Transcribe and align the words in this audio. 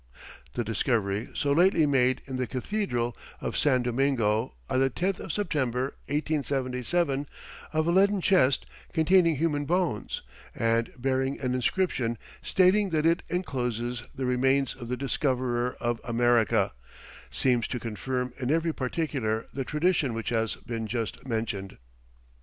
The 0.55 0.63
discovery 0.63 1.29
so 1.35 1.51
lately 1.51 1.85
made 1.85 2.21
in 2.25 2.37
the 2.37 2.47
cathedral 2.47 3.15
of 3.39 3.55
San 3.55 3.83
Domingo, 3.83 4.55
on 4.67 4.79
the 4.79 4.89
10th 4.89 5.19
of 5.19 5.31
September, 5.31 5.95
1877, 6.07 7.27
of 7.71 7.85
a 7.85 7.91
leaden 7.91 8.19
chest 8.19 8.65
containing 8.93 9.35
human 9.35 9.65
bones, 9.65 10.23
and 10.55 10.91
bearing 10.97 11.39
an 11.39 11.53
inscription 11.53 12.17
stating 12.41 12.89
that 12.89 13.05
it 13.05 13.21
encloses 13.29 14.01
the 14.15 14.25
remains 14.25 14.73
of 14.73 14.87
the 14.89 14.97
Discoverer 14.97 15.75
of 15.79 16.01
America, 16.03 16.73
seems 17.29 17.67
to 17.67 17.79
confirm 17.79 18.33
in 18.39 18.49
every 18.49 18.73
particular 18.73 19.45
the 19.53 19.63
tradition 19.63 20.15
which 20.15 20.29
has 20.29 20.55
been 20.55 20.87
just 20.87 21.27
mentioned. 21.27 21.77